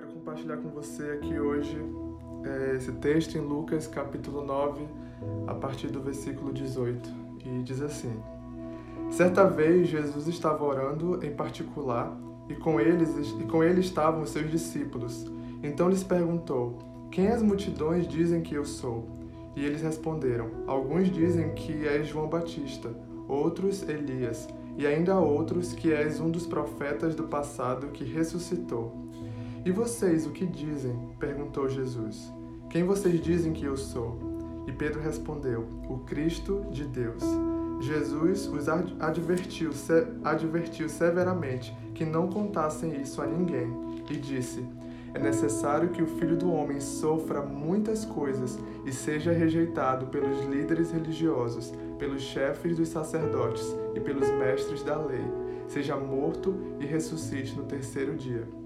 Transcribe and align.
quero 0.00 0.12
compartilhar 0.14 0.56
com 0.56 0.70
você 0.70 1.10
aqui 1.10 1.38
hoje 1.38 1.76
é, 2.42 2.76
esse 2.76 2.90
texto 2.92 3.36
em 3.36 3.40
Lucas 3.42 3.86
capítulo 3.86 4.42
9, 4.42 4.88
a 5.46 5.54
partir 5.54 5.88
do 5.88 6.00
versículo 6.00 6.54
18, 6.54 7.10
e 7.44 7.62
diz 7.62 7.82
assim: 7.82 8.18
Certa 9.10 9.44
vez 9.44 9.88
Jesus 9.88 10.26
estava 10.26 10.64
orando 10.64 11.22
em 11.22 11.34
particular 11.34 12.16
e 12.48 12.54
com 12.54 12.80
eles 12.80 13.10
e 13.38 13.44
com 13.44 13.62
ele 13.62 13.80
estavam 13.80 14.22
os 14.22 14.30
seus 14.30 14.50
discípulos. 14.50 15.30
Então 15.62 15.90
lhes 15.90 16.02
perguntou: 16.02 16.78
Quem 17.10 17.28
as 17.28 17.42
multidões 17.42 18.08
dizem 18.08 18.40
que 18.40 18.54
eu 18.54 18.64
sou? 18.64 19.06
E 19.54 19.62
eles 19.62 19.82
responderam: 19.82 20.50
Alguns 20.66 21.10
dizem 21.10 21.52
que 21.52 21.86
és 21.86 22.08
João 22.08 22.26
Batista, 22.26 22.90
outros 23.28 23.86
Elias, 23.86 24.48
e 24.78 24.86
ainda 24.86 25.20
outros 25.20 25.74
que 25.74 25.92
és 25.92 26.20
um 26.20 26.30
dos 26.30 26.46
profetas 26.46 27.14
do 27.14 27.24
passado 27.24 27.88
que 27.88 28.02
ressuscitou. 28.02 29.10
E 29.62 29.70
vocês 29.70 30.26
o 30.26 30.30
que 30.30 30.46
dizem? 30.46 30.98
perguntou 31.18 31.68
Jesus. 31.68 32.32
Quem 32.70 32.82
vocês 32.82 33.20
dizem 33.20 33.52
que 33.52 33.64
eu 33.64 33.76
sou? 33.76 34.18
E 34.66 34.72
Pedro 34.72 35.00
respondeu: 35.00 35.66
O 35.88 35.98
Cristo 35.98 36.64
de 36.70 36.84
Deus. 36.84 37.22
Jesus 37.80 38.46
os 38.46 38.68
advertiu, 38.68 39.70
advertiu 40.24 40.88
severamente 40.88 41.74
que 41.94 42.04
não 42.04 42.28
contassem 42.28 43.00
isso 43.00 43.20
a 43.20 43.26
ninguém 43.26 43.70
e 44.10 44.16
disse: 44.16 44.64
É 45.12 45.18
necessário 45.18 45.90
que 45.90 46.02
o 46.02 46.06
filho 46.06 46.38
do 46.38 46.50
homem 46.50 46.80
sofra 46.80 47.42
muitas 47.42 48.06
coisas 48.06 48.58
e 48.86 48.92
seja 48.92 49.30
rejeitado 49.30 50.06
pelos 50.06 50.42
líderes 50.46 50.90
religiosos, 50.90 51.70
pelos 51.98 52.22
chefes 52.22 52.76
dos 52.78 52.88
sacerdotes 52.88 53.76
e 53.94 54.00
pelos 54.00 54.30
mestres 54.30 54.82
da 54.82 54.96
lei, 54.96 55.24
seja 55.68 55.96
morto 55.96 56.54
e 56.78 56.86
ressuscite 56.86 57.54
no 57.54 57.64
terceiro 57.64 58.16
dia. 58.16 58.59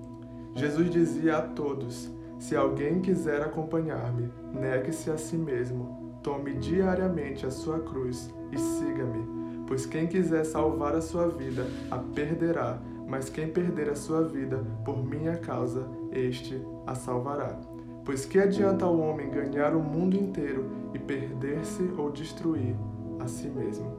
Jesus 0.54 0.88
dizia 0.90 1.38
a 1.38 1.42
todos: 1.42 2.10
Se 2.38 2.54
alguém 2.56 3.00
quiser 3.00 3.42
acompanhar-me, 3.42 4.30
negue-se 4.52 5.10
a 5.10 5.16
si 5.16 5.36
mesmo, 5.36 6.18
tome 6.22 6.54
diariamente 6.54 7.44
a 7.44 7.50
sua 7.50 7.80
cruz 7.80 8.32
e 8.52 8.58
siga-me. 8.58 9.26
Pois 9.66 9.84
quem 9.84 10.06
quiser 10.06 10.44
salvar 10.44 10.94
a 10.94 11.00
sua 11.00 11.28
vida, 11.28 11.66
a 11.90 11.98
perderá, 11.98 12.78
mas 13.08 13.28
quem 13.28 13.48
perder 13.48 13.88
a 13.90 13.96
sua 13.96 14.22
vida 14.22 14.64
por 14.84 15.04
minha 15.04 15.36
causa, 15.36 15.88
este 16.12 16.62
a 16.86 16.94
salvará. 16.94 17.58
Pois 18.04 18.24
que 18.26 18.38
adianta 18.38 18.86
o 18.86 19.00
homem 19.00 19.30
ganhar 19.30 19.74
o 19.74 19.82
mundo 19.82 20.16
inteiro 20.16 20.70
e 20.92 20.98
perder-se 20.98 21.82
ou 21.96 22.10
destruir 22.10 22.76
a 23.18 23.26
si 23.26 23.48
mesmo? 23.48 23.90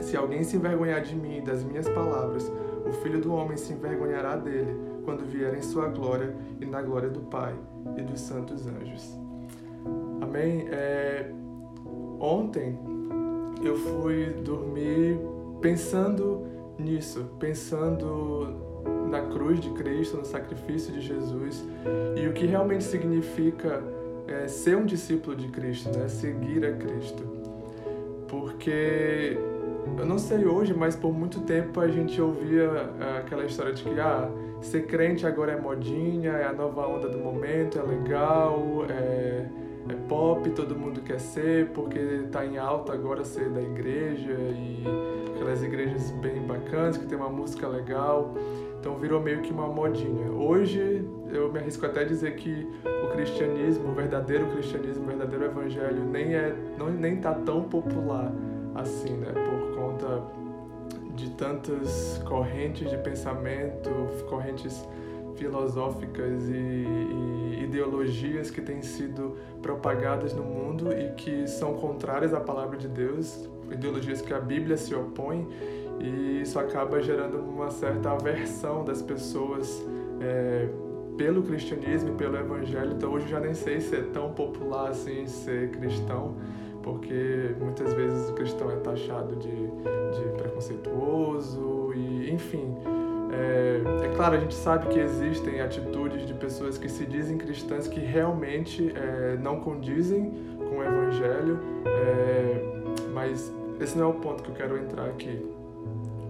Se 0.00 0.16
alguém 0.16 0.44
se 0.44 0.56
envergonhar 0.56 1.02
de 1.02 1.14
mim 1.14 1.38
e 1.38 1.42
das 1.42 1.62
minhas 1.62 1.88
palavras, 1.88 2.50
o 2.86 2.92
filho 3.02 3.20
do 3.20 3.32
homem 3.34 3.56
se 3.56 3.72
envergonhará 3.72 4.36
dele 4.36 4.93
quando 5.04 5.24
vier 5.24 5.54
em 5.54 5.62
sua 5.62 5.88
glória 5.88 6.34
e 6.60 6.66
na 6.66 6.82
glória 6.82 7.08
do 7.08 7.20
Pai 7.20 7.54
e 7.96 8.02
dos 8.02 8.20
santos 8.20 8.66
anjos. 8.66 9.18
Amém? 10.20 10.66
É... 10.70 11.30
Ontem 12.20 12.78
eu 13.62 13.76
fui 13.76 14.26
dormir 14.44 15.18
pensando 15.60 16.46
nisso, 16.78 17.24
pensando 17.38 18.64
na 19.08 19.22
cruz 19.22 19.60
de 19.60 19.70
Cristo, 19.70 20.16
no 20.16 20.24
sacrifício 20.24 20.92
de 20.92 21.00
Jesus 21.00 21.64
e 22.16 22.26
o 22.26 22.32
que 22.32 22.46
realmente 22.46 22.84
significa 22.84 23.82
é, 24.26 24.48
ser 24.48 24.76
um 24.76 24.84
discípulo 24.84 25.36
de 25.36 25.48
Cristo, 25.48 25.90
né? 25.96 26.08
seguir 26.08 26.64
a 26.64 26.72
Cristo. 26.72 27.22
Porque 28.28 29.38
eu 29.98 30.06
não 30.06 30.18
sei 30.18 30.44
hoje, 30.46 30.74
mas 30.74 30.96
por 30.96 31.12
muito 31.12 31.40
tempo 31.42 31.80
a 31.80 31.88
gente 31.88 32.20
ouvia 32.20 32.90
é, 33.00 33.18
aquela 33.18 33.44
história 33.44 33.72
de 33.72 33.82
que 33.82 34.00
ah, 34.00 34.28
ser 34.64 34.86
crente 34.86 35.26
agora 35.26 35.52
é 35.52 35.60
modinha, 35.60 36.32
é 36.32 36.44
a 36.44 36.52
nova 36.52 36.86
onda 36.86 37.08
do 37.08 37.18
momento, 37.18 37.78
é 37.78 37.82
legal, 37.82 38.84
é, 38.88 39.46
é 39.88 39.94
pop, 40.08 40.48
todo 40.50 40.74
mundo 40.74 41.02
quer 41.02 41.20
ser, 41.20 41.68
porque 41.68 41.98
está 41.98 42.44
em 42.44 42.56
alta 42.56 42.92
agora 42.92 43.24
ser 43.24 43.50
da 43.50 43.60
igreja 43.60 44.32
e 44.32 44.82
aquelas 45.34 45.62
igrejas 45.62 46.10
bem 46.12 46.40
bacanas 46.42 46.96
que 46.96 47.06
tem 47.06 47.16
uma 47.16 47.28
música 47.28 47.68
legal. 47.68 48.34
Então 48.80 48.98
virou 48.98 49.20
meio 49.20 49.40
que 49.40 49.52
uma 49.52 49.66
modinha. 49.66 50.30
Hoje 50.30 51.08
eu 51.30 51.52
me 51.52 51.58
arrisco 51.58 51.86
até 51.86 52.00
a 52.00 52.04
dizer 52.04 52.34
que 52.36 52.66
o 52.84 53.08
cristianismo, 53.12 53.90
o 53.90 53.94
verdadeiro 53.94 54.46
cristianismo, 54.48 55.04
o 55.04 55.06
verdadeiro 55.06 55.44
evangelho 55.44 56.04
nem 56.04 56.34
é 56.34 56.54
não 56.78 56.90
nem 56.90 57.16
tá 57.16 57.32
tão 57.32 57.64
popular 57.64 58.32
assim, 58.74 59.14
né? 59.14 59.32
Por 59.32 59.74
conta 59.74 60.22
de 61.14 61.30
tantas 61.30 62.20
correntes 62.26 62.90
de 62.90 62.96
pensamento, 62.98 63.90
correntes 64.28 64.86
filosóficas 65.36 66.48
e, 66.48 66.52
e, 66.52 67.64
ideologias 67.64 68.50
que 68.50 68.60
têm 68.60 68.82
sido 68.82 69.36
propagadas 69.60 70.32
no 70.34 70.44
mundo 70.44 70.92
e 70.92 71.12
que 71.14 71.46
são 71.46 71.74
contrárias 71.74 72.32
à 72.32 72.40
palavra 72.40 72.76
de 72.76 72.88
Deus, 72.88 73.48
ideologias 73.70 74.20
que 74.20 74.32
a 74.32 74.38
Bíblia 74.38 74.76
se 74.76 74.94
opõe 74.94 75.48
e 76.00 76.42
isso 76.42 76.58
acaba 76.58 77.00
gerando 77.00 77.38
uma 77.38 77.70
certa 77.70 78.12
aversão 78.12 78.84
das 78.84 79.02
pessoas 79.02 79.84
é, 80.20 80.68
pelo 81.16 81.42
cristianismo 81.42 82.10
e 82.10 82.12
pelo 82.12 82.36
evangelho. 82.36 82.92
Então 82.92 83.12
hoje 83.12 83.26
eu 83.26 83.30
já 83.30 83.40
nem 83.40 83.54
sei 83.54 83.80
se 83.80 83.96
é 83.96 84.02
tão 84.02 84.32
popular 84.32 84.90
assim 84.90 85.26
ser 85.26 85.70
cristão, 85.70 86.36
porque 86.84 87.56
muitas 87.58 87.92
vezes 87.94 88.30
o 88.30 88.34
cristão 88.34 88.70
é 88.70 88.76
taxado 88.76 89.34
de, 89.34 89.50
de 89.50 90.36
preconceituoso 90.36 91.92
e 91.96 92.30
enfim 92.30 92.76
é, 93.34 94.04
é, 94.04 94.08
claro, 94.14 94.36
a 94.36 94.38
gente 94.38 94.54
sabe 94.54 94.86
que 94.88 94.98
existem 95.00 95.60
atitudes 95.60 96.24
de 96.24 96.34
pessoas 96.34 96.78
que 96.78 96.88
se 96.88 97.04
dizem 97.04 97.36
cristãs 97.36 97.88
que 97.88 97.98
realmente 97.98 98.92
é, 98.94 99.36
não 99.36 99.58
condizem 99.58 100.32
com 100.56 100.78
o 100.78 100.82
Evangelho, 100.84 101.58
é, 101.84 103.10
mas 103.12 103.52
esse 103.80 103.98
não 103.98 104.04
é 104.04 104.08
o 104.10 104.14
ponto 104.14 104.42
que 104.42 104.50
eu 104.50 104.54
quero 104.54 104.78
entrar 104.78 105.06
aqui. 105.06 105.44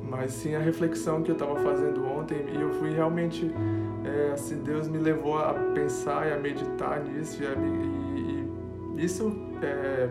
Mas 0.02 0.32
sim 0.32 0.54
a 0.54 0.60
reflexão 0.60 1.22
que 1.22 1.30
eu 1.30 1.34
estava 1.34 1.56
fazendo 1.56 2.04
ontem 2.06 2.38
e 2.54 2.60
eu 2.60 2.70
fui 2.70 2.90
realmente, 2.90 3.50
é, 4.04 4.32
assim, 4.32 4.62
Deus 4.62 4.88
me 4.88 4.98
levou 4.98 5.38
a 5.38 5.52
pensar 5.74 6.28
e 6.28 6.32
a 6.32 6.38
meditar 6.38 7.02
nisso 7.04 7.42
e, 7.42 7.46
e, 8.16 9.00
e 9.00 9.04
isso 9.04 9.30
é, 9.62 10.08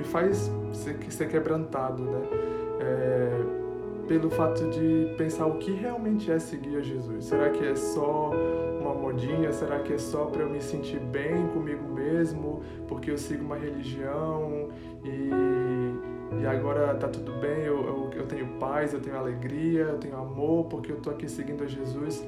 me, 0.00 0.04
faz 0.04 0.50
ser, 0.72 0.96
ser 1.10 1.28
quebrantado, 1.28 2.02
né? 2.02 2.22
É, 2.80 3.60
pelo 4.08 4.28
fato 4.28 4.68
de 4.70 5.14
pensar 5.16 5.46
o 5.46 5.58
que 5.58 5.70
realmente 5.70 6.32
é 6.32 6.38
seguir 6.38 6.76
a 6.76 6.80
Jesus. 6.80 7.26
Será 7.26 7.48
que 7.50 7.64
é 7.64 7.76
só 7.76 8.32
uma 8.80 8.92
modinha? 8.92 9.52
Será 9.52 9.78
que 9.78 9.92
é 9.92 9.98
só 9.98 10.24
para 10.24 10.42
eu 10.42 10.50
me 10.50 10.60
sentir 10.60 10.98
bem 10.98 11.46
comigo 11.48 11.84
mesmo, 11.94 12.60
porque 12.88 13.10
eu 13.10 13.16
sigo 13.16 13.44
uma 13.44 13.56
religião 13.56 14.68
e, 15.04 16.42
e 16.42 16.46
agora 16.46 16.92
tá 16.94 17.06
tudo 17.06 17.32
bem, 17.40 17.60
eu, 17.64 17.86
eu, 17.86 18.10
eu 18.16 18.26
tenho 18.26 18.46
paz, 18.58 18.92
eu 18.92 19.00
tenho 19.00 19.16
alegria, 19.16 19.82
eu 19.82 19.98
tenho 19.98 20.16
amor, 20.16 20.64
porque 20.64 20.90
eu 20.90 20.96
tô 20.96 21.10
aqui 21.10 21.28
seguindo 21.28 21.62
a 21.62 21.68
Jesus? 21.68 22.26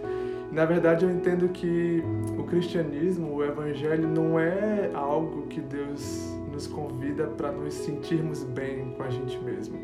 Na 0.53 0.65
verdade, 0.65 1.05
eu 1.05 1.11
entendo 1.11 1.49
que 1.49 2.01
o 2.39 2.45
cristianismo, 2.45 3.35
o 3.35 3.45
evangelho, 3.45 4.07
não 4.07 4.39
é 4.39 4.89
algo 4.95 5.49
que 5.49 5.61
Deus 5.61 6.42
nos 6.53 6.67
convida 6.67 7.27
para 7.27 7.51
nos 7.51 7.75
sentirmos 7.75 8.45
bem 8.45 8.93
com 8.93 9.03
a 9.03 9.11
gente 9.11 9.39
mesmo. 9.39 9.79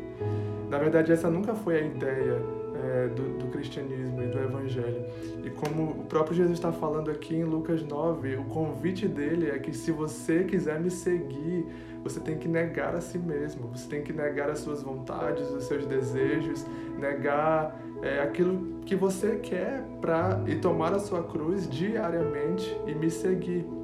Na 0.69 0.77
verdade, 0.77 1.11
essa 1.11 1.29
nunca 1.29 1.55
foi 1.55 1.79
a 1.79 1.81
ideia 1.81 2.41
é, 2.81 3.07
do, 3.07 3.37
do, 3.37 3.47
cristianismo 3.47 4.21
e 4.21 4.27
do 4.27 4.39
evangelho. 4.39 5.03
E 5.43 5.49
como 5.49 5.91
o 5.91 6.05
próprio 6.05 6.37
Jesus 6.37 6.57
está 6.57 6.71
falando 6.71 7.09
aqui 7.11 7.35
em 7.35 7.43
Lucas 7.43 7.83
9, 7.83 8.37
o 8.37 8.45
convite 8.45 9.07
dele 9.07 9.49
é 9.49 9.57
que 9.59 9.73
se 9.73 9.91
você 9.91 10.43
quiser 10.43 10.79
me 10.79 10.89
seguir, 10.89 11.65
você 12.03 12.19
tem 12.19 12.37
que 12.37 12.47
negar 12.47 12.95
a 12.95 13.01
si 13.01 13.17
mesmo, 13.17 13.67
você 13.67 13.87
tem 13.89 14.03
que 14.03 14.13
negar 14.13 14.49
as 14.49 14.59
suas 14.59 14.81
vontades, 14.81 15.49
os 15.49 15.65
seus 15.65 15.85
desejos, 15.85 16.65
negar 16.97 17.77
é, 18.01 18.21
aquilo 18.21 18.79
que 18.85 18.95
você 18.95 19.37
quer 19.37 19.83
para 19.99 20.41
e 20.47 20.55
tomar 20.55 20.93
a 20.93 20.99
sua 20.99 21.23
cruz 21.23 21.67
diariamente 21.67 22.75
e 22.87 22.93
me 22.93 23.09
seguir. 23.09 23.78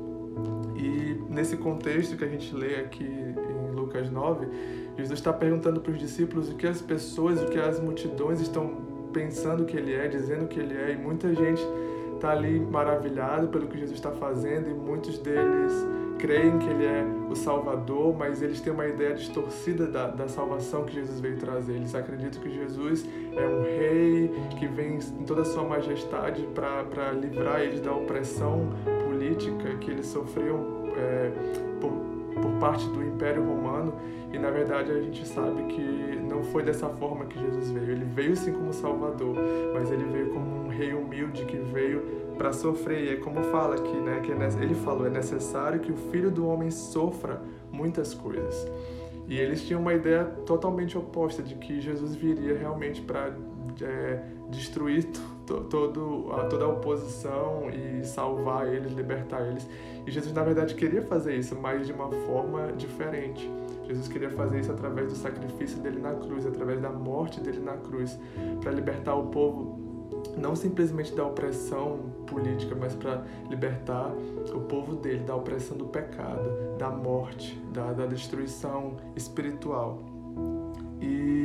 E 0.76 1.22
nesse 1.30 1.58
contexto 1.58 2.18
que 2.18 2.24
a 2.24 2.28
gente 2.28 2.54
lê 2.54 2.76
aqui 2.76 3.04
em 3.04 3.76
Lucas 3.76 4.10
9, 4.10 4.48
Jesus 4.98 5.20
está 5.20 5.34
perguntando 5.34 5.82
para 5.82 5.92
os 5.92 6.00
discípulos 6.00 6.50
o 6.50 6.56
que 6.56 6.68
as 6.68 6.82
pessoas, 6.82 7.42
o 7.42 7.46
que 7.48 7.60
as 7.60 7.80
multidões 7.80 8.40
estão 8.42 8.86
pensando 9.14 9.66
que 9.66 9.76
ele 9.76 9.94
é, 9.94 10.08
dizendo 10.08 10.48
que 10.48 10.60
ele 10.60 10.76
é, 10.76 10.92
e 10.92 10.98
muita 10.98 11.34
gente 11.34 11.62
está 12.14 12.32
ali 12.32 12.60
maravilhado 12.60 13.48
pelo 13.48 13.68
que 13.68 13.78
Jesus 13.78 13.98
está 13.98 14.12
fazendo, 14.12 14.70
e 14.70 14.74
muitos 14.74 15.18
deles 15.20 15.74
creem 16.18 16.58
que 16.58 16.68
ele 16.68 16.86
é 16.86 17.06
o 17.30 17.36
Salvador, 17.36 18.16
mas 18.18 18.42
eles 18.42 18.62
têm 18.62 18.72
uma 18.74 18.88
ideia 18.88 19.14
distorcida 19.14 19.86
da, 19.86 20.08
da 20.08 20.28
salvação 20.28 20.84
que 20.84 20.94
Jesus 20.94 21.20
veio 21.20 21.38
trazer. 21.38 21.74
Eles 21.74 21.94
acreditam 21.94 22.42
que 22.42 22.50
Jesus 22.50 23.06
é 23.36 23.48
um 23.48 23.62
rei 23.62 24.32
que 24.58 24.68
vem 24.68 24.96
em 24.98 25.24
toda 25.26 25.42
a 25.42 25.46
sua 25.46 25.64
majestade 25.64 26.48
para 26.54 27.12
livrar 27.12 27.62
eles 27.62 27.82
da 27.82 27.94
opressão 27.94 28.70
política 29.16 29.78
que 29.78 29.92
eles 29.92 30.08
sofriam 30.08 30.60
é, 30.98 31.32
por 31.80 32.16
por 32.42 32.52
parte 32.60 32.86
do 32.90 33.04
Império 33.04 33.44
Romano 33.44 33.94
e 34.32 34.38
na 34.38 34.52
verdade 34.52 34.92
a 34.92 35.02
gente 35.02 35.26
sabe 35.26 35.64
que 35.64 36.20
não 36.22 36.44
foi 36.44 36.64
dessa 36.64 36.90
forma 36.90 37.26
que 37.26 37.40
Jesus 37.40 37.72
veio. 37.72 37.92
Ele 37.92 38.06
veio 38.06 38.36
sim 38.36 38.52
como 38.52 38.74
Salvador, 38.74 39.36
mas 39.74 39.92
ele 39.92 40.04
veio 40.06 40.30
como 40.32 40.66
um 40.66 40.68
rei 40.68 40.94
humilde 40.94 41.46
que 41.46 41.58
veio 41.58 42.02
para 42.38 42.52
sofrer. 42.52 43.06
E 43.06 43.10
é 43.10 43.16
como 43.16 43.42
fala 43.44 43.76
aqui, 43.76 43.98
né? 43.98 44.20
Que 44.22 44.32
é, 44.32 44.64
ele 44.64 44.76
falou: 44.76 45.08
é 45.08 45.10
necessário 45.10 45.80
que 45.80 45.92
o 45.92 45.96
Filho 45.96 46.30
do 46.30 46.46
Homem 46.48 46.70
sofra 46.70 47.42
muitas 47.72 48.14
coisas. 48.14 48.68
E 49.28 49.40
eles 49.40 49.64
tinham 49.64 49.82
uma 49.82 49.94
ideia 49.94 50.26
totalmente 50.46 50.98
oposta 50.98 51.42
de 51.42 51.56
que 51.56 51.80
Jesus 51.80 52.16
viria 52.16 52.58
realmente 52.58 53.02
para 53.02 53.34
é, 53.82 54.20
destruir 54.50 55.08
todo, 55.46 56.26
toda 56.50 56.66
a 56.66 56.68
oposição 56.68 57.70
e 57.70 58.04
salvar 58.06 58.68
eles, 58.68 58.92
libertar 58.94 59.48
eles. 59.48 59.68
E 60.06 60.12
Jesus, 60.12 60.34
na 60.34 60.44
verdade, 60.44 60.76
queria 60.76 61.02
fazer 61.02 61.36
isso, 61.36 61.56
mas 61.56 61.88
de 61.88 61.94
uma 61.94 62.12
forma 62.12 62.72
diferente. 62.74 63.50
Jesus 63.88 64.08
queria 64.08 64.30
fazer 64.32 64.60
isso 64.60 64.72
através 64.72 65.10
do 65.10 65.16
sacrifício 65.16 65.80
dele 65.80 66.00
na 66.00 66.14
cruz, 66.14 66.46
através 66.46 66.82
da 66.82 66.90
morte 66.90 67.40
dele 67.40 67.60
na 67.60 67.78
cruz, 67.78 68.20
para 68.62 68.72
libertar 68.72 69.16
o 69.16 69.28
povo 69.28 69.86
não 70.38 70.56
simplesmente 70.56 71.14
da 71.14 71.26
opressão 71.26 72.00
política, 72.26 72.76
mas 72.76 72.96
para 72.96 73.24
libertar 73.50 74.12
o 74.54 74.62
povo 74.62 74.96
dele 74.96 75.24
da 75.24 75.36
opressão 75.36 75.78
do 75.78 75.86
pecado, 75.86 76.78
da 76.78 76.90
morte, 76.90 77.60
da, 77.72 77.94
da 77.94 78.06
destruição 78.06 78.98
espiritual. 79.16 80.00
E 81.02 81.45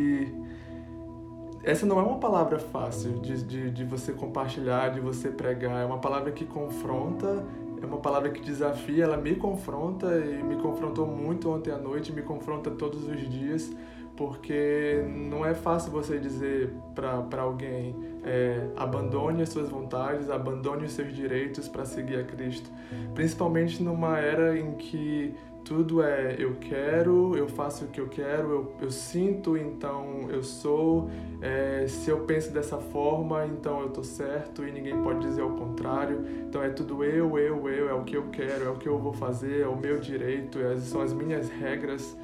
essa 1.62 1.84
não 1.84 1.98
é 1.98 2.02
uma 2.02 2.18
palavra 2.18 2.58
fácil 2.58 3.18
de, 3.20 3.42
de, 3.42 3.70
de 3.70 3.84
você 3.84 4.12
compartilhar, 4.12 4.90
de 4.90 5.00
você 5.00 5.28
pregar, 5.28 5.82
é 5.82 5.84
uma 5.84 5.98
palavra 5.98 6.32
que 6.32 6.44
confronta 6.44 7.44
é 7.82 7.86
uma 7.86 7.98
palavra 7.98 8.28
que 8.30 8.40
desafia, 8.40 9.04
ela 9.04 9.16
me 9.16 9.34
confronta 9.34 10.06
e 10.18 10.42
me 10.42 10.56
confrontou 10.56 11.06
muito 11.06 11.50
ontem 11.50 11.70
à 11.70 11.78
noite, 11.78 12.12
me 12.12 12.22
confronta 12.22 12.70
todos 12.70 13.08
os 13.08 13.28
dias, 13.28 13.74
porque 14.16 15.02
não 15.08 15.46
é 15.46 15.54
fácil 15.54 15.90
você 15.90 16.18
dizer 16.18 16.74
para 16.94 17.40
alguém 17.40 17.96
é, 18.22 18.66
abandone 18.76 19.42
as 19.42 19.48
suas 19.48 19.70
vontades, 19.70 20.28
abandone 20.28 20.84
os 20.84 20.92
seus 20.92 21.14
direitos 21.14 21.68
para 21.68 21.86
seguir 21.86 22.18
a 22.18 22.24
Cristo, 22.24 22.70
principalmente 23.14 23.82
numa 23.82 24.18
era 24.18 24.58
em 24.58 24.74
que 24.74 25.34
tudo 25.70 26.02
é 26.02 26.34
eu 26.36 26.56
quero, 26.56 27.36
eu 27.36 27.46
faço 27.46 27.84
o 27.84 27.88
que 27.88 28.00
eu 28.00 28.08
quero, 28.08 28.50
eu, 28.50 28.72
eu 28.82 28.90
sinto, 28.90 29.56
então 29.56 30.28
eu 30.28 30.42
sou. 30.42 31.08
É, 31.40 31.86
se 31.86 32.10
eu 32.10 32.24
penso 32.24 32.52
dessa 32.52 32.78
forma, 32.78 33.46
então 33.46 33.80
eu 33.80 33.90
tô 33.90 34.02
certo 34.02 34.66
e 34.66 34.72
ninguém 34.72 35.00
pode 35.00 35.20
dizer 35.20 35.42
o 35.42 35.50
contrário. 35.50 36.24
Então 36.48 36.60
é 36.60 36.70
tudo 36.70 37.04
eu, 37.04 37.38
eu, 37.38 37.68
eu, 37.68 37.88
é 37.88 37.94
o 37.94 38.02
que 38.02 38.16
eu 38.16 38.24
quero, 38.32 38.64
é 38.64 38.68
o 38.68 38.78
que 38.78 38.88
eu 38.88 38.98
vou 38.98 39.12
fazer, 39.12 39.60
é 39.60 39.68
o 39.68 39.76
meu 39.76 40.00
direito, 40.00 40.58
é, 40.58 40.76
são 40.78 41.02
as 41.02 41.12
minhas 41.12 41.48
regras. 41.48 42.18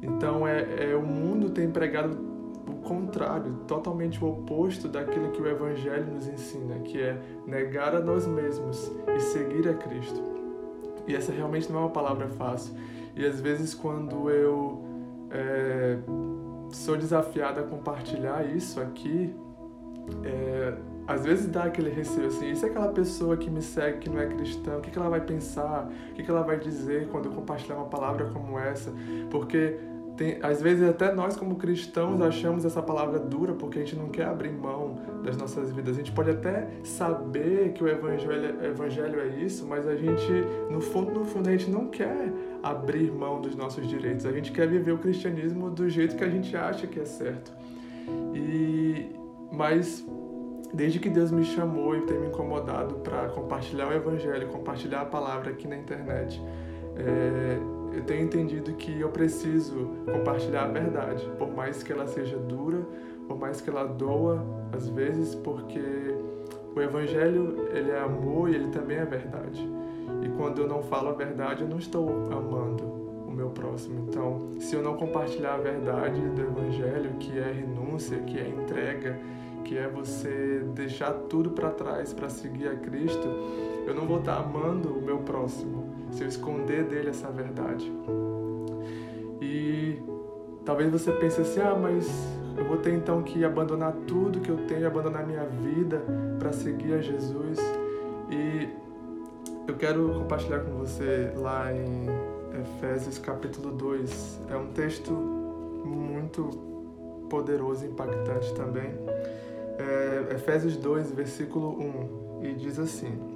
Então 0.00 0.46
é, 0.46 0.92
é 0.92 0.94
o 0.94 1.02
mundo 1.02 1.50
tem 1.50 1.68
pregado 1.68 2.16
o 2.68 2.74
contrário, 2.86 3.52
totalmente 3.66 4.24
o 4.24 4.28
oposto 4.28 4.86
daquilo 4.86 5.32
que 5.32 5.42
o 5.42 5.48
Evangelho 5.48 6.06
nos 6.06 6.28
ensina, 6.28 6.78
que 6.78 7.00
é 7.00 7.20
negar 7.48 7.96
a 7.96 8.00
nós 8.00 8.28
mesmos 8.28 8.92
e 9.08 9.18
seguir 9.18 9.68
a 9.68 9.74
Cristo. 9.74 10.35
E 11.06 11.14
essa 11.14 11.32
realmente 11.32 11.70
não 11.70 11.78
é 11.78 11.82
uma 11.82 11.90
palavra 11.90 12.28
fácil. 12.28 12.74
E 13.14 13.24
às 13.24 13.40
vezes 13.40 13.74
quando 13.74 14.30
eu 14.30 14.84
é, 15.30 15.98
sou 16.70 16.96
desafiado 16.96 17.60
a 17.60 17.62
compartilhar 17.62 18.44
isso 18.44 18.80
aqui, 18.80 19.34
é, 20.24 20.74
às 21.06 21.24
vezes 21.24 21.46
dá 21.48 21.64
aquele 21.64 21.90
receio 21.90 22.26
assim, 22.26 22.50
e 22.50 22.56
se 22.56 22.66
aquela 22.66 22.88
pessoa 22.88 23.36
que 23.36 23.48
me 23.48 23.62
segue, 23.62 23.98
que 23.98 24.10
não 24.10 24.20
é 24.20 24.26
cristã, 24.26 24.76
o 24.76 24.80
que, 24.80 24.90
que 24.90 24.98
ela 24.98 25.08
vai 25.08 25.20
pensar? 25.20 25.88
O 26.10 26.14
que, 26.14 26.22
que 26.22 26.30
ela 26.30 26.42
vai 26.42 26.58
dizer 26.58 27.08
quando 27.08 27.26
eu 27.26 27.32
compartilhar 27.32 27.76
uma 27.76 27.86
palavra 27.86 28.26
como 28.30 28.58
essa? 28.58 28.92
Porque 29.30 29.78
tem, 30.16 30.38
às 30.42 30.62
vezes 30.62 30.88
até 30.88 31.12
nós 31.12 31.36
como 31.36 31.56
cristãos 31.56 32.20
achamos 32.22 32.64
essa 32.64 32.82
palavra 32.82 33.18
dura 33.18 33.52
porque 33.52 33.78
a 33.78 33.82
gente 33.82 33.96
não 33.96 34.08
quer 34.08 34.24
abrir 34.24 34.50
mão 34.50 34.98
das 35.22 35.36
nossas 35.36 35.70
vidas. 35.72 35.96
A 35.96 35.98
gente 35.98 36.12
pode 36.12 36.30
até 36.30 36.68
saber 36.82 37.72
que 37.72 37.84
o 37.84 37.88
evangelho, 37.88 38.64
evangelho 38.64 39.20
é 39.20 39.28
isso, 39.28 39.66
mas 39.66 39.86
a 39.86 39.94
gente, 39.94 40.32
no 40.70 40.80
fundo, 40.80 41.12
no 41.12 41.24
fundo, 41.24 41.48
a 41.48 41.52
gente 41.52 41.70
não 41.70 41.88
quer 41.88 42.32
abrir 42.62 43.12
mão 43.12 43.40
dos 43.40 43.54
nossos 43.54 43.86
direitos. 43.86 44.24
A 44.24 44.32
gente 44.32 44.52
quer 44.52 44.66
viver 44.66 44.92
o 44.92 44.98
cristianismo 44.98 45.70
do 45.70 45.88
jeito 45.88 46.16
que 46.16 46.24
a 46.24 46.30
gente 46.30 46.56
acha 46.56 46.86
que 46.86 46.98
é 46.98 47.04
certo. 47.04 47.52
E 48.34 49.14
mas 49.52 50.04
desde 50.72 50.98
que 50.98 51.08
Deus 51.08 51.30
me 51.30 51.44
chamou 51.44 51.96
e 51.96 52.02
tem 52.02 52.18
me 52.18 52.28
incomodado 52.28 52.96
para 52.96 53.28
compartilhar 53.28 53.88
o 53.88 53.92
evangelho, 53.92 54.48
compartilhar 54.48 55.02
a 55.02 55.04
palavra 55.04 55.50
aqui 55.50 55.66
na 55.66 55.76
internet, 55.76 56.42
é, 56.96 57.58
eu 57.96 58.02
tenho 58.02 58.24
entendido 58.24 58.74
que 58.74 59.00
eu 59.00 59.08
preciso 59.08 59.88
compartilhar 60.04 60.64
a 60.64 60.68
verdade, 60.68 61.26
por 61.38 61.50
mais 61.50 61.82
que 61.82 61.90
ela 61.90 62.06
seja 62.06 62.36
dura, 62.36 62.86
por 63.26 63.38
mais 63.38 63.62
que 63.62 63.70
ela 63.70 63.84
doa 63.84 64.44
às 64.70 64.86
vezes, 64.86 65.34
porque 65.34 65.80
o 66.74 66.80
evangelho 66.80 67.66
ele 67.72 67.90
é 67.90 67.98
amor 67.98 68.50
e 68.50 68.54
ele 68.54 68.68
também 68.68 68.98
é 68.98 69.04
verdade. 69.06 69.66
E 70.22 70.28
quando 70.36 70.60
eu 70.60 70.68
não 70.68 70.82
falo 70.82 71.08
a 71.08 71.12
verdade, 71.12 71.62
eu 71.62 71.68
não 71.68 71.78
estou 71.78 72.06
amando 72.30 72.84
o 73.26 73.32
meu 73.32 73.48
próximo. 73.48 74.06
Então, 74.08 74.50
se 74.60 74.76
eu 74.76 74.82
não 74.82 74.94
compartilhar 74.94 75.54
a 75.54 75.58
verdade 75.58 76.20
do 76.20 76.42
evangelho, 76.42 77.12
que 77.18 77.38
é 77.38 77.50
renúncia, 77.50 78.18
que 78.18 78.38
é 78.38 78.46
entrega, 78.46 79.18
que 79.64 79.76
é 79.78 79.88
você 79.88 80.62
deixar 80.74 81.12
tudo 81.12 81.50
para 81.50 81.70
trás 81.70 82.12
para 82.12 82.28
seguir 82.28 82.68
a 82.68 82.76
Cristo, 82.76 83.26
eu 83.86 83.94
não 83.94 84.06
vou 84.06 84.18
estar 84.18 84.36
amando 84.36 84.90
o 84.90 85.00
meu 85.00 85.18
próximo 85.18 85.85
se 86.16 86.24
eu 86.24 86.28
esconder 86.28 86.84
dele 86.84 87.10
essa 87.10 87.28
verdade. 87.30 87.92
E 89.40 90.00
talvez 90.64 90.90
você 90.90 91.12
pense 91.12 91.40
assim: 91.40 91.60
ah, 91.60 91.76
mas 91.80 92.08
eu 92.56 92.64
vou 92.64 92.78
ter 92.78 92.94
então 92.94 93.22
que 93.22 93.44
abandonar 93.44 93.92
tudo 94.06 94.40
que 94.40 94.48
eu 94.48 94.56
tenho, 94.66 94.86
abandonar 94.86 95.26
minha 95.26 95.44
vida 95.44 96.02
para 96.38 96.52
seguir 96.52 96.94
a 96.94 97.02
Jesus. 97.02 97.58
E 98.30 98.68
eu 99.68 99.76
quero 99.76 100.14
compartilhar 100.14 100.60
com 100.60 100.72
você 100.78 101.32
lá 101.36 101.70
em 101.72 102.06
Efésios 102.60 103.18
capítulo 103.18 103.70
2. 103.72 104.40
É 104.50 104.56
um 104.56 104.68
texto 104.68 105.12
muito 105.12 106.44
poderoso 107.28 107.84
e 107.84 107.88
impactante 107.88 108.54
também. 108.54 108.90
É 109.78 110.34
Efésios 110.34 110.78
2, 110.78 111.10
versículo 111.10 111.78
1, 112.40 112.44
e 112.44 112.54
diz 112.54 112.78
assim: 112.78 113.35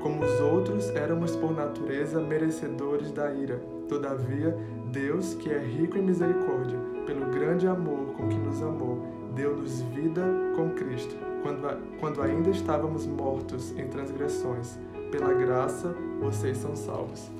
Como 0.00 0.24
os 0.24 0.40
outros, 0.40 0.88
éramos 0.90 1.36
por 1.36 1.54
natureza 1.54 2.20
merecedores 2.20 3.12
da 3.12 3.30
ira. 3.32 3.60
Todavia, 3.88 4.56
Deus, 4.90 5.34
que 5.34 5.50
é 5.50 5.58
rico 5.58 5.98
em 5.98 6.02
misericórdia, 6.02 6.78
pelo 7.06 7.26
grande 7.26 7.66
amor 7.66 8.14
com 8.16 8.28
que 8.28 8.38
nos 8.38 8.62
amou, 8.62 9.04
deu-nos 9.34 9.82
vida 9.82 10.22
com 10.56 10.70
Cristo, 10.70 11.14
quando, 11.42 11.98
quando 11.98 12.22
ainda 12.22 12.50
estávamos 12.50 13.06
mortos 13.06 13.76
em 13.76 13.88
transgressões. 13.88 14.78
Pela 15.10 15.34
graça, 15.34 15.94
vocês 16.20 16.56
são 16.56 16.74
salvos. 16.74 17.30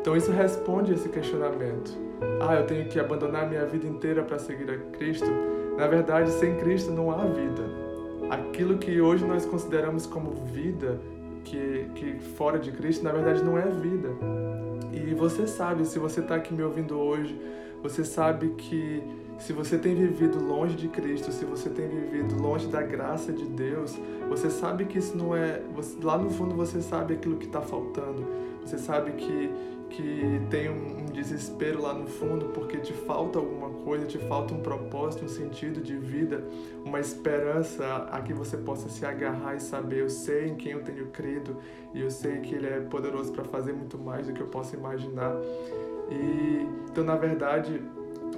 Então, 0.00 0.16
isso 0.16 0.30
responde 0.30 0.92
a 0.92 0.94
esse 0.94 1.08
questionamento. 1.08 1.92
Ah, 2.40 2.54
eu 2.54 2.66
tenho 2.66 2.88
que 2.88 2.98
abandonar 2.98 3.48
minha 3.48 3.66
vida 3.66 3.86
inteira 3.86 4.22
para 4.22 4.38
seguir 4.38 4.70
a 4.70 4.78
Cristo? 4.96 5.26
Na 5.76 5.86
verdade, 5.86 6.30
sem 6.30 6.56
Cristo 6.56 6.90
não 6.92 7.10
há 7.10 7.24
vida. 7.24 7.62
Aquilo 8.30 8.78
que 8.78 9.00
hoje 9.00 9.24
nós 9.24 9.44
consideramos 9.44 10.06
como 10.06 10.30
vida 10.46 10.98
que, 11.44 11.86
que 11.94 12.18
fora 12.36 12.58
de 12.58 12.72
Cristo, 12.72 13.04
na 13.04 13.12
verdade, 13.12 13.42
não 13.42 13.58
é 13.58 13.66
vida. 13.66 14.08
E 14.92 15.14
você 15.14 15.46
sabe, 15.46 15.84
se 15.84 15.98
você 15.98 16.20
está 16.20 16.36
aqui 16.36 16.52
me 16.52 16.62
ouvindo 16.62 16.98
hoje, 16.98 17.38
você 17.82 18.04
sabe 18.04 18.50
que 18.50 19.02
se 19.40 19.52
você 19.52 19.78
tem 19.78 19.94
vivido 19.94 20.38
longe 20.38 20.76
de 20.76 20.86
Cristo, 20.88 21.32
se 21.32 21.44
você 21.44 21.70
tem 21.70 21.88
vivido 21.88 22.40
longe 22.40 22.68
da 22.68 22.82
graça 22.82 23.32
de 23.32 23.46
Deus, 23.46 23.98
você 24.28 24.50
sabe 24.50 24.84
que 24.84 24.98
isso 24.98 25.16
não 25.16 25.34
é. 25.34 25.62
Lá 26.02 26.16
no 26.18 26.30
fundo 26.30 26.54
você 26.54 26.80
sabe 26.80 27.14
aquilo 27.14 27.36
que 27.36 27.46
está 27.46 27.60
faltando. 27.60 28.24
Você 28.62 28.78
sabe 28.78 29.12
que 29.12 29.50
que 29.90 30.40
tem 30.48 30.70
um, 30.70 31.00
um, 31.00 31.06
desespero 31.06 31.82
lá 31.82 31.92
no 31.92 32.06
fundo 32.06 32.46
porque 32.54 32.78
te 32.78 32.92
falta 32.92 33.38
alguma 33.38 33.70
coisa, 33.82 34.06
te 34.06 34.18
falta 34.18 34.54
um 34.54 34.60
propósito, 34.60 35.24
um 35.24 35.28
sentido 35.28 35.80
de 35.80 35.96
vida, 35.96 36.44
uma 36.84 37.00
esperança 37.00 38.08
a 38.10 38.20
que 38.20 38.32
você 38.32 38.56
possa 38.56 38.88
se 38.88 39.04
agarrar 39.04 39.56
e 39.56 39.60
saber, 39.60 40.02
eu 40.02 40.08
sei 40.08 40.46
em 40.46 40.54
quem 40.54 40.72
eu 40.72 40.82
tenho 40.82 41.08
crido 41.08 41.56
e 41.92 42.00
eu 42.00 42.10
sei 42.10 42.38
que 42.38 42.54
Ele 42.54 42.68
é 42.68 42.80
poderoso 42.80 43.32
para 43.32 43.44
fazer 43.44 43.72
muito 43.72 43.98
mais 43.98 44.28
do 44.28 44.32
que 44.32 44.40
eu 44.40 44.46
possa 44.46 44.76
imaginar. 44.76 45.34
E 46.08 46.66
então, 46.88 47.04
na 47.04 47.16
verdade, 47.16 47.82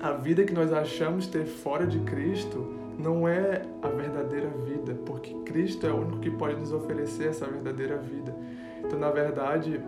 a 0.03 0.11
vida 0.13 0.43
que 0.45 0.53
nós 0.53 0.73
achamos 0.73 1.29
ter 1.29 1.47
fora 1.47 1.87
de 1.87 2.01
Cristo 2.01 2.67
não 2.99 3.27
é 3.27 3.63
a 3.81 3.89
verdadeira 3.89 4.49
vida, 4.49 4.95
porque 5.07 5.33
Cristo 5.45 5.87
é 5.87 5.93
o 5.93 5.97
único 5.97 6.19
que 6.19 6.31
pode 6.31 6.57
nos 6.57 6.73
oferecer 6.73 7.29
essa 7.29 7.47
verdadeira 7.47 7.97
vida. 7.97 8.35
Então, 8.85 8.99
na 8.99 9.11
verdade, 9.11 9.81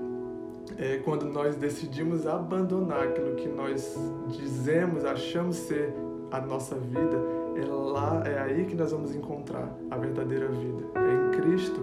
é 0.79 0.99
quando 0.99 1.25
nós 1.27 1.57
decidimos 1.57 2.27
abandonar 2.27 3.09
aquilo 3.09 3.35
que 3.35 3.49
nós 3.49 3.99
dizemos, 4.29 5.05
achamos 5.05 5.57
ser 5.57 5.93
a 6.31 6.41
nossa 6.41 6.77
vida, 6.77 7.21
é 7.57 7.65
lá, 7.67 8.23
é 8.25 8.39
aí 8.39 8.65
que 8.67 8.77
nós 8.77 8.93
vamos 8.93 9.15
encontrar 9.15 9.69
a 9.91 9.97
verdadeira 9.97 10.49
vida. 10.49 10.85
É 10.95 11.27
em 11.27 11.41
Cristo 11.41 11.81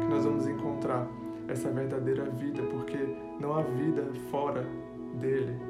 que 0.00 0.06
nós 0.06 0.24
vamos 0.24 0.46
encontrar 0.46 1.08
essa 1.48 1.70
verdadeira 1.70 2.24
vida, 2.24 2.62
porque 2.70 2.98
não 3.40 3.54
há 3.54 3.62
vida 3.62 4.04
fora 4.30 4.64
dele. 5.18 5.69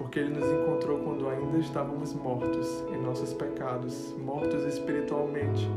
Porque 0.00 0.18
ele 0.18 0.30
nos 0.30 0.50
encontrou 0.50 0.98
quando 1.00 1.28
ainda 1.28 1.58
estávamos 1.58 2.14
mortos 2.14 2.82
em 2.90 2.96
nossos 3.02 3.34
pecados, 3.34 4.14
mortos 4.18 4.64
espiritualmente. 4.64 5.68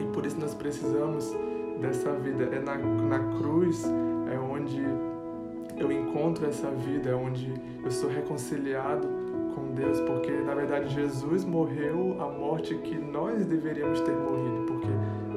E 0.00 0.04
por 0.12 0.24
isso 0.24 0.38
nós 0.38 0.54
precisamos 0.54 1.34
dessa 1.80 2.12
vida. 2.12 2.44
É 2.44 2.60
na, 2.60 2.76
na 2.78 3.18
cruz 3.36 3.84
é 4.32 4.38
onde 4.38 4.80
eu 5.76 5.90
encontro 5.90 6.46
essa 6.46 6.70
vida, 6.70 7.10
é 7.10 7.14
onde 7.16 7.52
eu 7.84 7.90
sou 7.90 8.08
reconciliado 8.08 9.08
com 9.56 9.74
Deus, 9.74 10.00
porque 10.02 10.30
na 10.30 10.54
verdade 10.54 10.94
Jesus 10.94 11.44
morreu 11.44 12.16
a 12.20 12.28
morte 12.28 12.76
que 12.76 12.94
nós 12.94 13.44
deveríamos 13.44 14.00
ter 14.02 14.14
morrido, 14.14 14.66
porque 14.68 14.88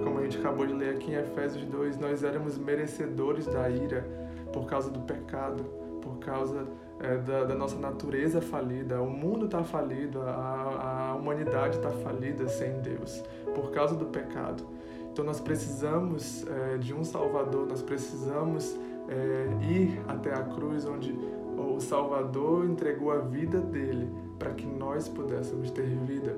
como 0.03 0.19
a 0.19 0.21
gente 0.21 0.37
acabou 0.37 0.67
de 0.67 0.73
ler 0.73 0.91
aqui 0.91 1.11
em 1.11 1.15
Efésios 1.15 1.65
2, 1.65 1.97
nós 1.97 2.23
éramos 2.23 2.55
merecedores 2.59 3.47
da 3.47 3.67
ira 3.67 4.07
por 4.53 4.67
causa 4.67 4.91
do 4.91 4.99
pecado, 4.99 5.63
por 6.03 6.19
causa 6.19 6.67
é, 7.05 7.17
da, 7.17 7.43
da, 7.43 7.55
nossa 7.55 7.77
natureza 7.77 8.41
falida. 8.41 9.01
O 9.01 9.09
mundo 9.09 9.45
está 9.45 9.63
falido, 9.63 10.21
a, 10.21 11.11
a 11.11 11.15
humanidade 11.15 11.77
está 11.77 11.91
falida 11.91 12.47
sem 12.47 12.79
Deus, 12.81 13.23
por 13.53 13.71
causa 13.71 13.95
do 13.95 14.05
pecado. 14.05 14.63
Então 15.11 15.23
nós 15.23 15.39
precisamos 15.39 16.45
é, 16.47 16.77
de 16.77 16.93
um 16.93 17.03
Salvador, 17.03 17.67
nós 17.67 17.81
precisamos 17.81 18.75
é, 19.07 19.47
ir 19.71 20.01
até 20.07 20.33
a 20.33 20.43
cruz 20.43 20.85
onde 20.85 21.13
o 21.57 21.79
Salvador 21.79 22.65
entregou 22.65 23.11
a 23.11 23.19
vida 23.19 23.59
dele 23.59 24.09
para 24.37 24.51
que 24.51 24.65
nós 24.65 25.07
pudéssemos 25.07 25.71
ter 25.71 25.85
vida. 25.85 26.35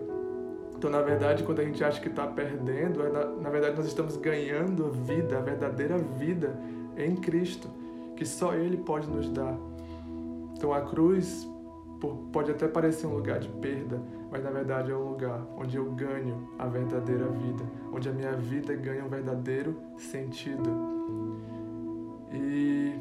Então, 0.76 0.92
na 0.92 1.02
verdade, 1.02 1.42
quando 1.44 1.60
a 1.60 1.64
gente 1.64 1.84
acha 1.84 2.00
que 2.00 2.08
está 2.08 2.28
perdendo, 2.28 3.02
é 3.02 3.10
na, 3.10 3.50
verdade 3.50 3.76
nós 3.76 3.88
estamos 3.88 4.16
ganhando 4.16 4.92
vida, 4.92 5.40
a 5.40 5.42
verdadeira 5.42 5.98
vida 5.98 6.56
em 6.96 7.16
Cristo, 7.16 7.68
que 8.16 8.24
só 8.24 8.54
Ele 8.54 8.78
pode 8.78 9.10
nos 9.10 9.28
dar. 9.28 9.58
Então, 10.58 10.74
a 10.74 10.82
cruz 10.82 11.48
pode 12.32 12.52
até 12.52 12.68
parecer 12.68 13.08
um 13.08 13.16
lugar 13.16 13.40
de 13.40 13.48
perda, 13.48 14.02
mas 14.32 14.44
na 14.44 14.50
verdade 14.50 14.92
é 14.92 14.96
um 14.96 15.10
lugar 15.10 15.46
onde 15.56 15.78
eu 15.78 15.86
ganho 15.92 16.50
a 16.58 16.68
verdadeira 16.68 17.28
vida, 17.28 17.64
onde 17.94 18.10
a 18.10 18.12
minha 18.12 18.34
vida 18.34 18.76
ganha 18.76 19.06
um 19.06 19.08
verdadeiro 19.08 19.78
sentido. 19.98 20.70
E 22.32 23.00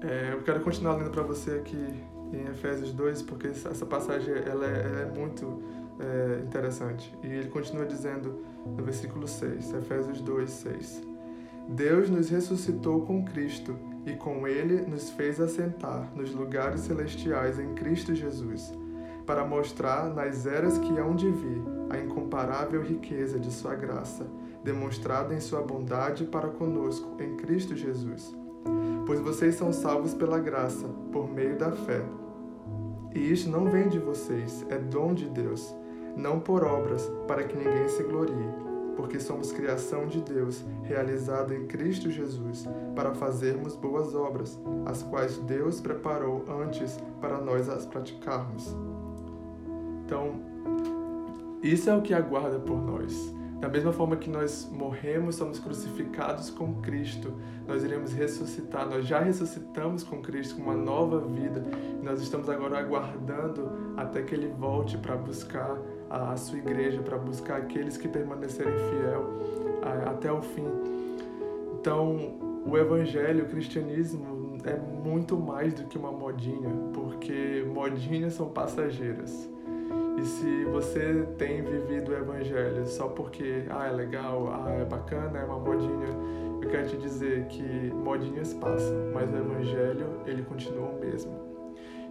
é, 0.00 0.32
eu 0.32 0.42
quero 0.42 0.60
continuar 0.60 0.96
lendo 0.96 1.10
para 1.10 1.22
você 1.22 1.52
aqui 1.52 2.04
em 2.32 2.48
Efésios 2.48 2.92
2, 2.92 3.22
porque 3.22 3.48
essa 3.48 3.86
passagem 3.86 4.34
ela 4.34 4.66
é, 4.66 4.86
ela 4.86 5.00
é 5.00 5.18
muito 5.18 5.62
é, 6.00 6.40
interessante. 6.44 7.12
E 7.22 7.26
ele 7.26 7.48
continua 7.48 7.86
dizendo 7.86 8.40
no 8.66 8.82
versículo 8.82 9.28
6, 9.28 9.74
Efésios 9.74 10.20
2, 10.20 10.50
6. 10.50 11.02
Deus 11.68 12.10
nos 12.10 12.28
ressuscitou 12.28 13.02
com 13.02 13.24
Cristo 13.24 13.76
e 14.06 14.14
com 14.14 14.46
ele 14.46 14.82
nos 14.82 15.10
fez 15.10 15.40
assentar 15.40 16.10
nos 16.14 16.34
lugares 16.34 16.80
celestiais 16.80 17.58
em 17.58 17.74
Cristo 17.74 18.14
Jesus, 18.14 18.72
para 19.26 19.44
mostrar 19.44 20.12
nas 20.12 20.46
eras 20.46 20.78
que 20.78 20.98
hão 20.98 21.14
de 21.14 21.30
vir 21.30 21.62
a 21.90 21.98
incomparável 21.98 22.82
riqueza 22.82 23.38
de 23.38 23.50
sua 23.50 23.74
graça, 23.74 24.26
demonstrada 24.62 25.34
em 25.34 25.40
sua 25.40 25.62
bondade 25.62 26.24
para 26.24 26.48
conosco 26.48 27.16
em 27.20 27.36
Cristo 27.36 27.74
Jesus. 27.74 28.34
Pois 29.06 29.20
vocês 29.20 29.54
são 29.54 29.72
salvos 29.72 30.14
pela 30.14 30.38
graça, 30.38 30.86
por 31.12 31.30
meio 31.30 31.56
da 31.56 31.70
fé. 31.72 32.02
E 33.14 33.32
isto 33.32 33.48
não 33.48 33.70
vem 33.70 33.88
de 33.88 33.98
vocês, 33.98 34.64
é 34.68 34.78
dom 34.78 35.14
de 35.14 35.28
Deus 35.28 35.74
não 36.16 36.38
por 36.38 36.64
obras, 36.64 37.10
para 37.26 37.44
que 37.44 37.56
ninguém 37.56 37.88
se 37.88 38.02
glorie, 38.02 38.48
porque 38.96 39.20
somos 39.20 39.52
criação 39.52 40.06
de 40.06 40.20
Deus, 40.20 40.64
realizada 40.82 41.54
em 41.54 41.66
Cristo 41.66 42.10
Jesus, 42.10 42.66
para 42.94 43.14
fazermos 43.14 43.76
boas 43.76 44.14
obras, 44.14 44.58
as 44.86 45.02
quais 45.02 45.38
Deus 45.38 45.80
preparou 45.80 46.44
antes 46.48 46.98
para 47.20 47.40
nós 47.40 47.68
as 47.68 47.86
praticarmos. 47.86 48.76
Então, 50.04 50.40
isso 51.62 51.88
é 51.88 51.96
o 51.96 52.02
que 52.02 52.12
aguarda 52.12 52.58
por 52.58 52.80
nós. 52.80 53.34
Da 53.64 53.70
mesma 53.70 53.92
forma 53.92 54.16
que 54.16 54.28
nós 54.28 54.68
morremos, 54.70 55.36
somos 55.36 55.58
crucificados 55.58 56.50
com 56.50 56.82
Cristo, 56.82 57.32
nós 57.66 57.82
iremos 57.82 58.12
ressuscitar. 58.12 58.86
Nós 58.86 59.06
já 59.06 59.20
ressuscitamos 59.20 60.02
com 60.02 60.20
Cristo, 60.20 60.56
com 60.56 60.62
uma 60.62 60.76
nova 60.76 61.20
vida, 61.20 61.64
e 61.98 62.04
nós 62.04 62.20
estamos 62.20 62.50
agora 62.50 62.78
aguardando 62.78 63.70
até 63.96 64.20
que 64.20 64.34
Ele 64.34 64.48
volte 64.48 64.98
para 64.98 65.16
buscar 65.16 65.80
a 66.14 66.36
sua 66.36 66.58
igreja, 66.58 67.02
para 67.02 67.18
buscar 67.18 67.58
aqueles 67.58 67.96
que 67.96 68.08
permanecerem 68.08 68.72
fiel 68.90 69.24
até 70.06 70.32
o 70.32 70.40
fim. 70.42 70.66
Então, 71.78 72.38
o 72.66 72.78
evangelho, 72.78 73.44
o 73.44 73.48
cristianismo 73.48 74.58
é 74.64 74.76
muito 74.76 75.36
mais 75.36 75.74
do 75.74 75.84
que 75.84 75.98
uma 75.98 76.10
modinha, 76.10 76.70
porque 76.94 77.64
modinhas 77.68 78.32
são 78.34 78.48
passageiras. 78.48 79.48
E 80.18 80.24
se 80.24 80.64
você 80.66 81.26
tem 81.36 81.62
vivido 81.62 82.12
o 82.12 82.14
evangelho 82.14 82.86
só 82.86 83.08
porque 83.08 83.64
ah, 83.68 83.88
é 83.88 83.90
legal, 83.90 84.48
ah, 84.48 84.70
é 84.70 84.84
bacana, 84.84 85.38
é 85.38 85.44
uma 85.44 85.58
modinha, 85.58 86.06
eu 86.62 86.70
quero 86.70 86.88
te 86.88 86.96
dizer 86.96 87.46
que 87.46 87.92
modinhas 87.92 88.54
passam, 88.54 88.94
mas 89.12 89.30
o 89.30 89.36
evangelho 89.36 90.06
ele 90.24 90.42
continua 90.42 90.88
o 90.88 91.00
mesmo. 91.00 91.43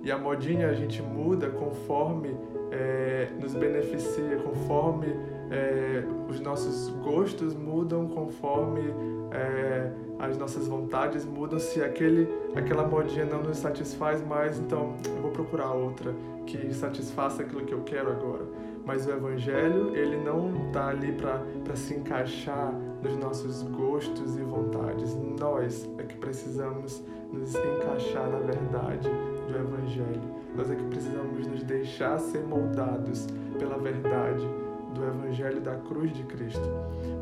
E 0.03 0.12
a 0.12 0.17
modinha 0.17 0.67
a 0.67 0.74
gente 0.74 1.01
muda 1.01 1.50
conforme 1.50 2.36
é, 2.69 3.29
nos 3.39 3.53
beneficia, 3.53 4.36
conforme 4.43 5.07
é, 5.50 6.03
os 6.27 6.41
nossos 6.41 6.89
gostos 7.01 7.55
mudam, 7.55 8.10
conforme 8.10 8.93
é, 9.31 9.89
as 10.19 10.38
nossas 10.38 10.67
vontades 10.67 11.25
mudam. 11.25 11.57
Se 11.57 11.81
aquele, 11.81 12.27
aquela 12.53 12.86
modinha 12.86 13.24
não 13.24 13.43
nos 13.43 13.57
satisfaz 13.57 14.22
mais, 14.25 14.60
então 14.60 14.98
eu 15.05 15.22
vou 15.22 15.31
procurar 15.31 15.72
outra 15.72 16.13
que 16.45 16.74
satisfaça 16.74 17.41
aquilo 17.41 17.62
que 17.62 17.74
eu 17.74 17.83
quero 17.83 18.12
agora. 18.12 18.43
Mas 18.86 19.07
o 19.07 19.12
Evangelho, 19.12 19.95
ele 19.95 20.17
não 20.17 20.67
está 20.67 20.88
ali 20.88 21.13
para 21.13 21.75
se 21.77 21.93
encaixar 21.93 22.74
nos 23.01 23.15
nossos 23.15 23.63
gostos 23.63 24.38
e 24.38 24.41
vontades. 24.41 25.15
Nós 25.39 25.89
é 25.98 26.03
que 26.03 26.17
precisamos 26.17 27.01
nos 27.31 27.55
encaixar 27.55 28.29
na 28.29 28.39
verdade 28.39 29.10
do 29.43 29.57
Evangelho. 29.57 30.21
Nós 30.55 30.69
é 30.69 30.75
que 30.75 30.83
precisamos 30.83 31.47
nos 31.47 31.63
deixar 31.63 32.19
ser 32.19 32.43
moldados 32.43 33.27
pela 33.57 33.77
verdade 33.77 34.47
do 34.93 35.03
Evangelho 35.03 35.59
da 35.62 35.75
cruz 35.75 36.12
de 36.13 36.23
Cristo. 36.23 36.69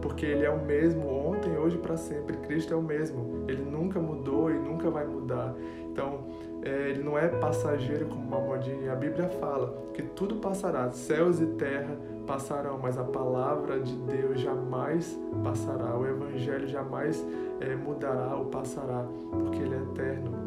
Porque 0.01 0.25
Ele 0.25 0.45
é 0.45 0.49
o 0.49 0.63
mesmo 0.63 1.07
ontem, 1.07 1.57
hoje 1.57 1.77
para 1.77 1.97
sempre. 1.97 2.37
Cristo 2.37 2.73
é 2.73 2.77
o 2.77 2.81
mesmo. 2.81 3.45
Ele 3.47 3.63
nunca 3.63 3.99
mudou 3.99 4.51
e 4.51 4.53
nunca 4.53 4.89
vai 4.89 5.05
mudar. 5.05 5.55
Então, 5.91 6.25
é, 6.63 6.89
ele 6.89 7.03
não 7.03 7.17
é 7.17 7.27
passageiro 7.27 8.05
como 8.05 8.21
uma 8.21 8.39
modinha. 8.39 8.93
A 8.93 8.95
Bíblia 8.95 9.27
fala 9.27 9.75
que 9.93 10.01
tudo 10.01 10.35
passará, 10.35 10.89
céus 10.91 11.41
e 11.41 11.45
terra 11.47 11.97
passarão, 12.25 12.77
mas 12.77 12.97
a 12.97 13.03
palavra 13.03 13.79
de 13.79 13.95
Deus 13.95 14.39
jamais 14.39 15.19
passará. 15.43 15.97
O 15.97 16.05
Evangelho 16.05 16.67
jamais 16.67 17.25
é, 17.59 17.75
mudará 17.75 18.35
ou 18.35 18.45
passará, 18.45 19.05
porque 19.31 19.61
ele 19.61 19.75
é 19.75 19.79
eterno. 19.79 20.40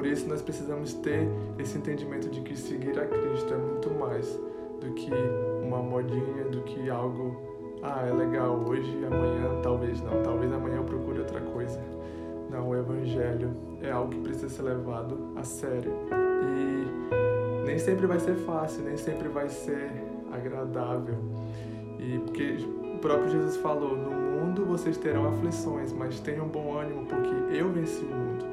Por 0.00 0.06
isso 0.06 0.26
nós 0.26 0.40
precisamos 0.40 0.94
ter 0.94 1.28
esse 1.58 1.76
entendimento 1.76 2.30
de 2.30 2.40
que 2.40 2.56
seguir 2.56 2.98
a 2.98 3.04
Cristo 3.04 3.52
é 3.52 3.56
muito 3.58 3.90
mais 3.90 4.26
do 4.80 4.94
que 4.94 5.10
uma 5.62 5.82
modinha, 5.82 6.44
do 6.44 6.62
que 6.62 6.88
algo, 6.88 7.36
ah, 7.82 8.06
é 8.08 8.10
legal 8.10 8.64
hoje, 8.66 8.96
amanhã 9.04 9.60
talvez 9.62 10.00
não, 10.00 10.22
talvez 10.22 10.50
amanhã 10.50 10.76
eu 10.76 10.84
procure 10.84 11.18
outra 11.18 11.42
coisa. 11.42 11.78
Não, 12.48 12.70
o 12.70 12.74
Evangelho 12.74 13.50
é 13.82 13.90
algo 13.90 14.08
que 14.10 14.20
precisa 14.20 14.48
ser 14.48 14.62
levado 14.62 15.34
a 15.36 15.42
sério. 15.42 15.92
E 16.46 17.66
nem 17.66 17.78
sempre 17.78 18.06
vai 18.06 18.18
ser 18.18 18.36
fácil, 18.36 18.82
nem 18.84 18.96
sempre 18.96 19.28
vai 19.28 19.50
ser 19.50 19.90
agradável. 20.32 21.16
E 21.98 22.18
porque 22.20 22.56
o 22.94 22.98
próprio 23.00 23.28
Jesus 23.32 23.58
falou: 23.58 23.94
No 23.94 24.12
mundo 24.12 24.64
vocês 24.64 24.96
terão 24.96 25.28
aflições, 25.28 25.92
mas 25.92 26.20
tenham 26.20 26.48
bom 26.48 26.78
ânimo, 26.78 27.04
porque 27.04 27.54
eu 27.54 27.70
venci 27.70 28.02
o 28.02 28.08
mundo. 28.08 28.49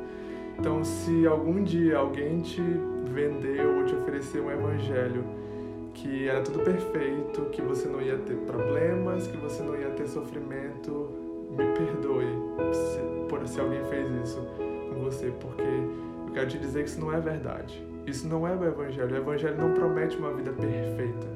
Então, 0.68 0.84
se 0.84 1.26
algum 1.26 1.64
dia 1.64 1.98
alguém 1.98 2.42
te 2.42 2.62
vendeu 3.06 3.78
ou 3.78 3.86
te 3.86 3.96
ofereceu 3.96 4.44
um 4.44 4.52
evangelho 4.52 5.24
que 5.94 6.28
era 6.28 6.42
tudo 6.42 6.60
perfeito, 6.60 7.44
que 7.54 7.62
você 7.62 7.88
não 7.88 8.02
ia 8.02 8.18
ter 8.18 8.36
problemas, 8.40 9.28
que 9.28 9.38
você 9.38 9.64
não 9.64 9.78
ia 9.78 9.92
ter 9.92 10.06
sofrimento, 10.10 11.10
me 11.52 11.64
perdoe 11.74 12.26
se, 12.74 13.30
por 13.30 13.48
se 13.48 13.62
alguém 13.62 13.82
fez 13.86 14.10
isso 14.22 14.46
com 14.90 15.00
você, 15.06 15.32
porque 15.40 15.62
eu 15.62 16.34
quero 16.34 16.50
te 16.50 16.58
dizer 16.58 16.84
que 16.84 16.90
isso 16.90 17.00
não 17.00 17.14
é 17.14 17.22
verdade. 17.22 17.82
Isso 18.06 18.28
não 18.28 18.46
é 18.46 18.54
o 18.54 18.66
Evangelho. 18.66 19.16
O 19.16 19.18
Evangelho 19.20 19.58
não 19.58 19.74
promete 19.74 20.18
uma 20.18 20.34
vida 20.34 20.52
perfeita, 20.52 21.28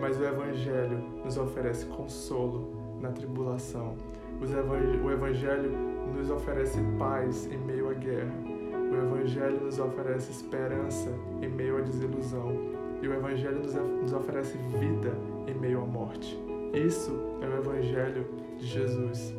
mas 0.00 0.18
o 0.18 0.24
Evangelho 0.24 0.98
nos 1.24 1.38
oferece 1.38 1.86
consolo 1.86 2.98
na 3.00 3.12
tribulação. 3.12 3.94
O 4.40 5.08
Evangelho 5.08 5.70
nos 6.16 6.28
oferece 6.30 6.80
paz 6.98 7.46
em 7.46 7.58
meio 7.58 7.88
à 7.88 7.94
guerra. 7.94 8.51
O 8.92 8.94
Evangelho 8.94 9.64
nos 9.64 9.78
oferece 9.78 10.30
esperança 10.30 11.10
em 11.40 11.48
meio 11.48 11.78
à 11.78 11.80
desilusão. 11.80 12.54
E 13.00 13.08
o 13.08 13.14
Evangelho 13.14 13.62
nos 14.02 14.12
oferece 14.12 14.58
vida 14.78 15.16
em 15.46 15.54
meio 15.54 15.80
à 15.82 15.86
morte. 15.86 16.38
Isso 16.74 17.10
é 17.40 17.46
o 17.46 17.56
Evangelho 17.56 18.26
de 18.58 18.66
Jesus. 18.66 19.34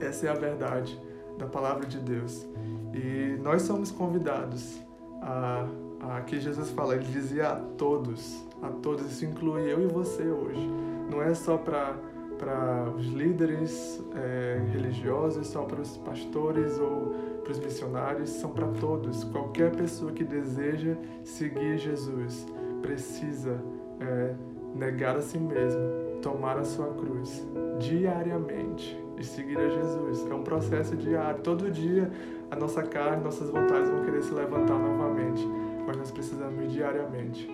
Essa 0.00 0.26
é 0.26 0.30
a 0.30 0.34
verdade 0.34 1.00
da 1.38 1.46
palavra 1.46 1.86
de 1.86 1.98
Deus. 2.00 2.44
E 2.92 3.38
nós 3.40 3.62
somos 3.62 3.92
convidados 3.92 4.80
a, 5.22 5.66
a 6.00 6.20
que 6.22 6.40
Jesus 6.40 6.70
fala, 6.70 6.96
ele 6.96 7.04
dizia 7.04 7.50
a 7.50 7.56
todos, 7.56 8.44
a 8.60 8.68
todos, 8.68 9.06
isso 9.06 9.24
inclui 9.24 9.72
eu 9.72 9.82
e 9.82 9.86
você 9.86 10.24
hoje. 10.24 10.68
Não 11.10 11.22
é 11.22 11.32
só 11.32 11.56
para 11.56 11.94
para 12.44 12.90
os 12.90 13.06
líderes 13.06 14.04
é, 14.14 14.60
religiosos, 14.70 15.46
só 15.46 15.62
para 15.62 15.80
os 15.80 15.96
pastores 15.96 16.78
ou 16.78 17.40
para 17.42 17.52
os 17.52 17.58
missionários, 17.58 18.28
são 18.28 18.50
para 18.50 18.68
todos. 18.68 19.24
Qualquer 19.24 19.74
pessoa 19.74 20.12
que 20.12 20.22
deseja 20.22 20.94
seguir 21.24 21.78
Jesus 21.78 22.46
precisa 22.82 23.58
é, 23.98 24.34
negar 24.74 25.16
a 25.16 25.22
si 25.22 25.38
mesmo, 25.38 25.80
tomar 26.20 26.58
a 26.58 26.64
sua 26.64 26.88
cruz 26.88 27.46
diariamente 27.78 29.02
e 29.16 29.24
seguir 29.24 29.56
a 29.56 29.68
Jesus. 29.70 30.30
É 30.30 30.34
um 30.34 30.42
processo 30.42 30.94
diário. 30.96 31.40
Todo 31.40 31.70
dia 31.70 32.10
a 32.50 32.56
nossa 32.56 32.82
carne, 32.82 33.24
nossas 33.24 33.48
vontades 33.48 33.88
vão 33.88 34.04
querer 34.04 34.22
se 34.22 34.34
levantar 34.34 34.78
novamente, 34.78 35.48
mas 35.86 35.96
nós 35.96 36.10
precisamos 36.10 36.70
diariamente 36.70 37.48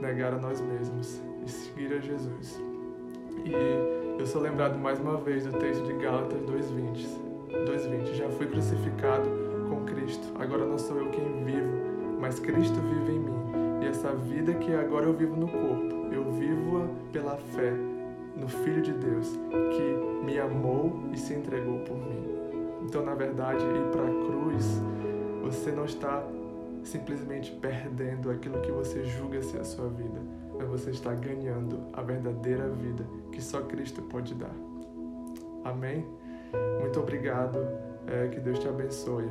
negar 0.00 0.34
a 0.34 0.38
nós 0.38 0.60
mesmos 0.60 1.22
e 1.46 1.48
seguir 1.48 1.92
a 1.92 2.00
Jesus. 2.00 2.60
E 3.44 4.01
eu 4.18 4.26
sou 4.26 4.40
lembrado 4.40 4.78
mais 4.78 5.00
uma 5.00 5.16
vez 5.16 5.44
do 5.44 5.52
texto 5.58 5.82
de 5.84 5.92
Gálatas 5.94 6.40
2:20. 6.42 7.06
2:20. 7.66 8.14
Já 8.14 8.28
fui 8.30 8.46
crucificado 8.46 9.28
com 9.68 9.84
Cristo. 9.84 10.28
Agora 10.38 10.64
não 10.64 10.78
sou 10.78 10.98
eu 10.98 11.10
quem 11.10 11.44
vivo, 11.44 12.18
mas 12.20 12.38
Cristo 12.38 12.78
vive 12.80 13.12
em 13.12 13.18
mim. 13.18 13.82
E 13.82 13.86
essa 13.86 14.12
vida 14.14 14.54
que 14.54 14.72
agora 14.74 15.06
eu 15.06 15.12
vivo 15.12 15.36
no 15.36 15.48
corpo, 15.48 16.12
eu 16.12 16.30
vivo-a 16.32 16.86
pela 17.12 17.36
fé 17.36 17.72
no 18.36 18.48
Filho 18.48 18.82
de 18.82 18.92
Deus 18.92 19.38
que 19.70 20.24
me 20.24 20.38
amou 20.38 21.00
e 21.12 21.16
se 21.16 21.34
entregou 21.34 21.78
por 21.80 21.96
mim. 21.96 22.22
Então, 22.82 23.04
na 23.04 23.14
verdade, 23.14 23.64
ir 23.64 23.90
para 23.90 24.02
a 24.02 24.26
cruz, 24.26 24.80
você 25.42 25.70
não 25.70 25.84
está 25.84 26.22
simplesmente 26.84 27.52
perdendo 27.52 28.30
aquilo 28.30 28.60
que 28.60 28.70
você 28.70 29.04
julga 29.04 29.42
ser 29.42 29.60
a 29.60 29.64
sua 29.64 29.88
vida, 29.88 30.20
mas 30.56 30.68
você 30.68 30.90
está 30.90 31.14
ganhando 31.14 31.80
a 31.92 32.02
verdadeira 32.02 32.68
vida 32.68 33.04
que 33.30 33.42
só 33.42 33.62
Cristo 33.62 34.02
pode 34.02 34.34
dar. 34.34 34.54
Amém? 35.64 36.06
Muito 36.80 37.00
obrigado. 37.00 37.58
É, 38.06 38.28
que 38.28 38.40
Deus 38.40 38.58
te 38.58 38.68
abençoe. 38.68 39.30